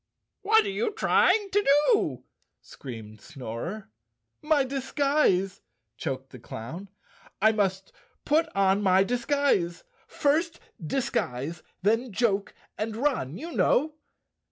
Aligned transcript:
"What 0.41 0.65
are 0.65 0.71
you 0.71 0.91
trying 0.93 1.51
to 1.51 1.63
do?" 1.93 2.23
screamed 2.59 3.21
Snorer. 3.21 3.91
"My 4.41 4.63
disguise," 4.63 5.61
choked 5.95 6.31
the 6.31 6.39
clown. 6.39 6.89
"I 7.39 7.51
must 7.51 7.91
put 8.25 8.49
on 8.55 8.81
my 8.81 9.03
disguise—first 9.03 10.59
disguise, 10.83 11.61
then 11.83 12.11
joke 12.11 12.55
and 12.79 12.95
run, 12.95 13.37
you 13.37 13.51
know!" 13.51 13.93